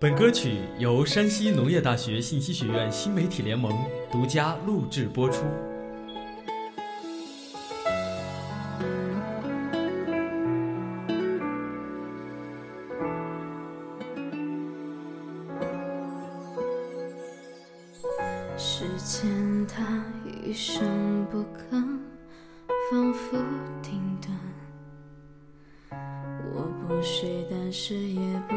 [0.00, 3.72] 本歌曲由山西农业大学信息学院新媒体联盟
[4.12, 5.42] 独家录制播出。
[18.56, 21.98] 时间它一声不吭，
[22.88, 23.36] 仿佛
[23.82, 24.30] 停顿。
[26.54, 28.54] 我不睡，但是也不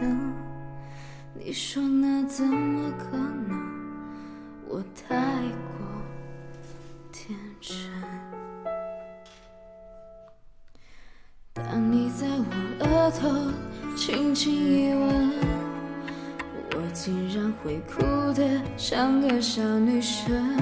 [0.00, 0.32] 等，
[1.34, 3.58] 你说那怎么可能？
[4.68, 5.86] 我太过
[7.10, 7.74] 天真。
[11.54, 12.44] 当你在我
[12.80, 13.28] 额头
[13.96, 15.32] 轻轻一吻，
[16.76, 18.02] 我竟然会哭
[18.34, 20.56] 得像个小女生。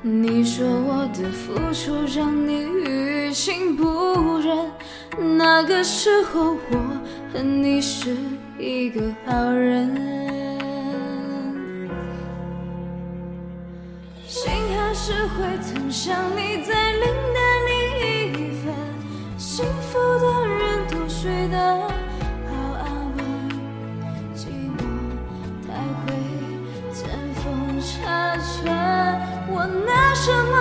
[0.00, 2.64] 你说我的付出让你
[3.28, 4.72] 于心不忍，
[5.36, 6.78] 那个时候我
[7.30, 8.16] 恨你是
[8.58, 9.94] 一个好人，
[14.26, 17.02] 心还是会疼，想你再淋
[17.34, 17.70] 的你
[18.32, 18.74] 一份。
[19.36, 21.58] 幸福的人都睡得
[22.48, 23.20] 好安稳，
[24.34, 24.80] 寂寞
[25.66, 25.68] 太
[26.00, 26.16] 会
[26.94, 27.04] 见
[27.34, 28.72] 缝插针，
[29.50, 30.54] 我拿什么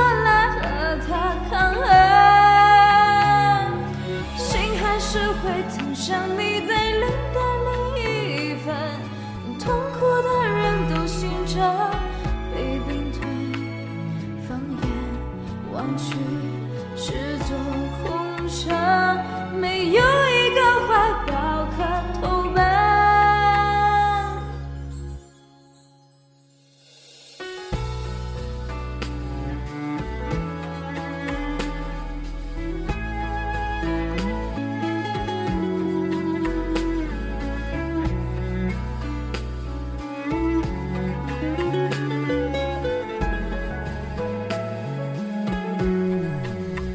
[19.86, 20.92] 有一个怀
[21.28, 21.78] 抱可
[22.22, 22.58] 投奔。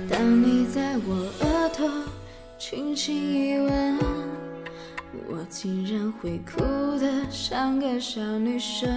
[0.08, 1.86] 当你在我额头
[2.64, 3.98] 轻轻一吻，
[5.28, 6.60] 我竟然会哭
[6.96, 8.88] 得像个小女生。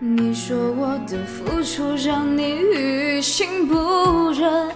[0.00, 4.68] 你说我的付出让你于心不忍，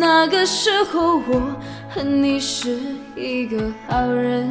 [0.00, 1.54] 那个时候我
[1.90, 2.80] 恨你是
[3.14, 4.48] 一个好人。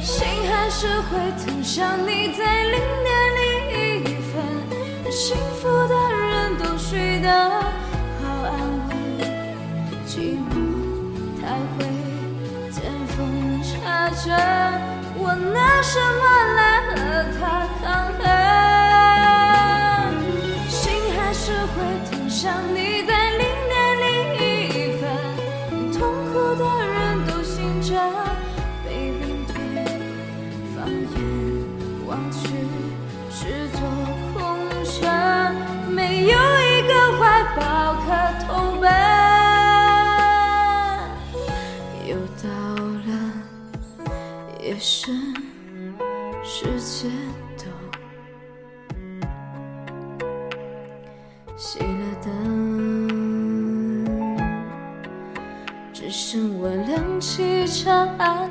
[0.00, 4.42] 心还是会疼，想你在零点零一分。
[5.10, 7.62] 幸福的人都睡得，
[10.16, 10.50] 寂寞
[11.42, 11.44] 太
[11.76, 11.84] 会
[12.70, 13.14] 见缝
[13.62, 14.24] 插针，
[15.14, 16.22] 我拿什么
[16.56, 16.96] 来和
[17.36, 17.38] 他
[17.82, 17.84] 抗
[18.16, 18.24] 衡？
[20.70, 20.80] 心
[21.14, 21.76] 还是会
[22.10, 22.40] 疼，想
[22.74, 24.08] 你在零点另
[24.40, 25.04] 一份。
[25.92, 26.00] 痛
[26.32, 26.96] 苦的人
[27.26, 27.92] 都醒着
[28.86, 28.88] 被
[29.20, 29.52] 冰退，
[30.74, 31.14] 放眼
[32.06, 32.40] 望去
[33.30, 33.78] 是座
[34.32, 34.34] 空
[34.82, 35.04] 城，
[35.94, 36.32] 没有
[51.58, 54.06] 熄了灯，
[55.90, 58.50] 只剩我亮起长安